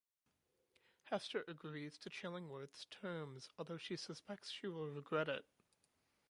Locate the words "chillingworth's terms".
2.09-3.47